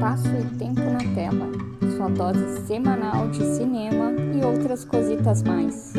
Espaço 0.00 0.28
e 0.28 0.56
Tempo 0.56 0.80
na 0.80 1.14
Tela, 1.14 1.46
sua 1.94 2.08
dose 2.08 2.66
semanal 2.66 3.28
de 3.28 3.44
cinema 3.44 4.10
e 4.34 4.42
outras 4.42 4.82
cositas 4.82 5.42
mais. 5.42 5.92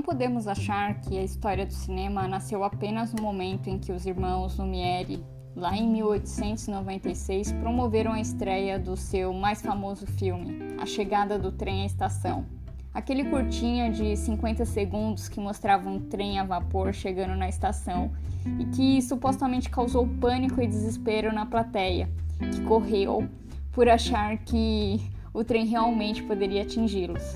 Não 0.00 0.06
podemos 0.06 0.48
achar 0.48 0.98
que 1.02 1.18
a 1.18 1.22
história 1.22 1.66
do 1.66 1.74
cinema 1.74 2.26
nasceu 2.26 2.64
apenas 2.64 3.12
no 3.12 3.22
momento 3.22 3.68
em 3.68 3.78
que 3.78 3.92
os 3.92 4.06
irmãos 4.06 4.56
Lumière, 4.56 5.22
lá 5.54 5.76
em 5.76 5.86
1896, 5.90 7.52
promoveram 7.52 8.12
a 8.12 8.18
estreia 8.18 8.78
do 8.78 8.96
seu 8.96 9.30
mais 9.34 9.60
famoso 9.60 10.06
filme, 10.06 10.74
A 10.78 10.86
Chegada 10.86 11.38
do 11.38 11.52
Trem 11.52 11.82
à 11.82 11.84
Estação. 11.84 12.46
Aquele 12.94 13.24
curtinha 13.24 13.90
de 13.90 14.16
50 14.16 14.64
segundos 14.64 15.28
que 15.28 15.38
mostrava 15.38 15.90
um 15.90 16.00
trem 16.00 16.38
a 16.38 16.44
vapor 16.44 16.94
chegando 16.94 17.36
na 17.36 17.50
estação 17.50 18.10
e 18.58 18.64
que 18.74 19.02
supostamente 19.02 19.68
causou 19.68 20.08
pânico 20.18 20.62
e 20.62 20.66
desespero 20.66 21.30
na 21.30 21.44
plateia, 21.44 22.08
que 22.38 22.62
correu 22.62 23.28
por 23.70 23.86
achar 23.86 24.38
que 24.38 24.98
o 25.34 25.44
trem 25.44 25.66
realmente 25.66 26.22
poderia 26.22 26.62
atingi-los. 26.62 27.34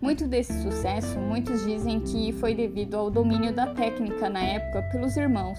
Muito 0.00 0.28
desse 0.28 0.52
sucesso, 0.62 1.18
muitos 1.18 1.64
dizem 1.64 2.00
que 2.00 2.30
foi 2.32 2.54
devido 2.54 2.96
ao 2.96 3.10
domínio 3.10 3.52
da 3.52 3.68
técnica 3.68 4.28
na 4.28 4.40
época 4.40 4.82
pelos 4.92 5.16
irmãos 5.16 5.58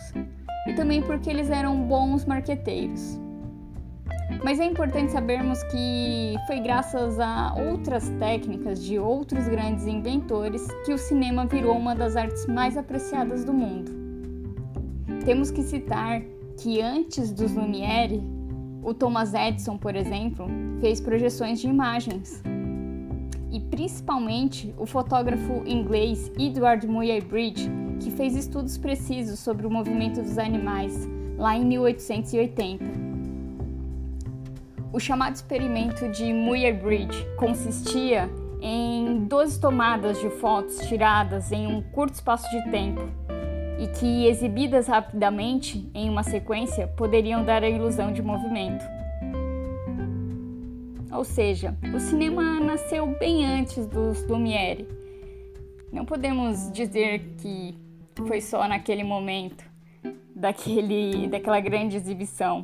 e 0.68 0.74
também 0.74 1.02
porque 1.02 1.28
eles 1.30 1.50
eram 1.50 1.82
bons 1.82 2.24
marqueteiros. 2.24 3.20
Mas 4.44 4.60
é 4.60 4.66
importante 4.66 5.12
sabermos 5.12 5.64
que 5.64 6.36
foi 6.46 6.60
graças 6.60 7.20
a 7.20 7.56
outras 7.56 8.10
técnicas 8.20 8.84
de 8.84 9.00
outros 9.00 9.48
grandes 9.48 9.88
inventores 9.88 10.68
que 10.86 10.94
o 10.94 10.98
cinema 11.00 11.48
virou 11.48 11.76
uma 11.76 11.96
das 11.96 12.16
artes 12.16 12.46
mais 12.46 12.78
apreciadas 12.78 13.44
do 13.44 13.52
mundo. 13.52 13.92
Temos 15.26 15.50
que 15.50 15.64
citar 15.64 16.22
que 16.62 16.80
antes 16.80 17.32
dos 17.32 17.54
Lumière, 17.54 18.22
o 18.84 18.94
Thomas 18.94 19.34
Edison, 19.34 19.78
por 19.78 19.96
exemplo, 19.96 20.48
fez 20.80 21.02
projeções 21.02 21.60
de 21.60 21.68
imagens 21.68 22.44
e 23.52 23.60
principalmente 23.60 24.74
o 24.78 24.86
fotógrafo 24.86 25.64
inglês 25.66 26.32
Edward 26.38 26.86
Muybridge, 26.88 27.70
que 28.00 28.12
fez 28.12 28.36
estudos 28.36 28.78
precisos 28.78 29.40
sobre 29.40 29.66
o 29.66 29.72
movimento 29.72 30.22
dos 30.22 30.38
animais 30.38 31.08
lá 31.38 31.56
em 31.56 31.66
1880. 31.66 32.86
O 34.92 35.00
chamado 35.00 35.36
experimento 35.36 36.10
de 36.10 36.34
Muybridge 36.34 37.26
consistia 37.38 38.30
em 38.62 39.26
12 39.26 39.60
tomadas 39.60 40.20
de 40.20 40.30
fotos 40.30 40.80
tiradas 40.88 41.52
em 41.52 41.68
um 41.68 41.82
curto 41.82 42.16
espaço 42.16 42.50
de 42.50 42.72
tempo 42.72 43.02
e 43.80 43.88
que, 43.88 44.26
exibidas 44.26 44.88
rapidamente 44.88 45.90
em 45.94 46.10
uma 46.10 46.24
sequência, 46.24 46.88
poderiam 46.88 47.44
dar 47.44 47.64
a 47.64 47.70
ilusão 47.70 48.12
de 48.12 48.22
movimento. 48.22 48.84
Ou 51.18 51.24
seja, 51.24 51.76
o 51.96 52.00
cinema 52.00 52.60
nasceu 52.60 53.08
bem 53.20 53.44
antes 53.44 53.88
dos 53.88 54.24
Lumière. 54.28 54.88
Não 55.92 56.06
podemos 56.06 56.72
dizer 56.72 57.34
que 57.40 57.76
foi 58.28 58.40
só 58.40 58.68
naquele 58.68 59.04
momento 59.04 59.66
daquele, 60.36 61.28
daquela 61.28 61.60
grande 61.60 61.98
exibição, 61.98 62.64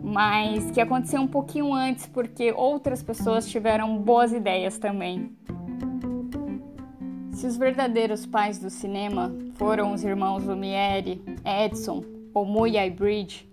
mas 0.00 0.70
que 0.70 0.80
aconteceu 0.80 1.20
um 1.20 1.26
pouquinho 1.26 1.74
antes 1.74 2.06
porque 2.06 2.52
outras 2.52 3.02
pessoas 3.02 3.50
tiveram 3.50 3.98
boas 3.98 4.32
ideias 4.32 4.78
também. 4.78 5.36
Se 7.32 7.48
os 7.48 7.56
verdadeiros 7.56 8.24
pais 8.24 8.60
do 8.60 8.70
cinema 8.70 9.34
foram 9.54 9.92
os 9.92 10.04
irmãos 10.04 10.44
Lumière, 10.44 11.20
Edison 11.44 12.04
ou 12.32 12.46
Moyai 12.46 12.90
Bridge, 12.90 13.50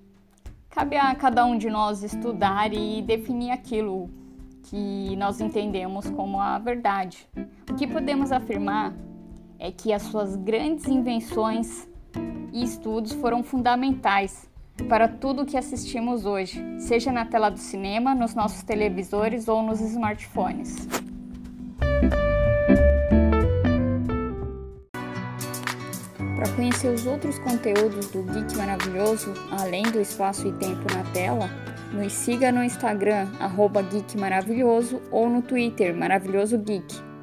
cabe 0.69 0.97
a 0.97 1.16
cada 1.16 1.44
um 1.47 1.57
de 1.57 1.67
nós 1.67 2.03
estudar 2.03 2.72
e 2.72 3.01
definir 3.01 3.50
aquilo 3.50 4.23
que 4.70 5.16
nós 5.16 5.40
entendemos 5.40 6.09
como 6.09 6.40
a 6.40 6.58
verdade. 6.58 7.28
O 7.70 7.76
que 7.76 7.88
podemos 7.88 8.31
afirmar 8.31 8.94
é 9.59 9.72
que 9.72 9.94
as 9.94 10.03
suas 10.03 10.36
grandes 10.36 10.88
invenções 10.88 11.88
e 12.52 12.64
estudos 12.64 13.14
foram 13.14 13.44
fundamentais 13.44 14.50
para 14.90 15.08
tudo 15.08 15.46
que 15.46 15.58
assistimos 15.58 16.26
hoje, 16.26 16.62
seja 16.80 17.12
na 17.12 17.26
tela 17.26 17.50
do 17.50 17.59
cinema, 17.59 18.14
nos 18.14 18.36
nossos 18.36 18.64
televisores 18.64 19.48
ou 19.48 19.64
nos 19.64 19.80
smartphones. 19.80 20.88
Para 26.36 26.50
conhecer 26.56 26.90
os 26.90 27.06
outros 27.08 27.40
conteúdos 27.40 28.09
do 28.12 28.24
Geek 28.24 28.58
Maravilhoso, 28.58 29.34
além 29.52 29.84
do 29.84 30.02
espaço 30.02 30.47
e 30.47 30.52
tempo 30.53 30.84
na 30.94 31.03
tela, 31.12 31.50
nos 31.95 32.13
siga 32.13 32.51
no 32.51 32.63
Instagram, 32.63 33.28
arroba 33.39 33.81
Geek 33.81 34.17
Maravilhoso, 34.17 35.01
ou 35.11 35.29
no 35.29 35.41
Twitter, 35.41 35.95
Maravilhoso 35.95 36.57
Geek. 36.57 37.15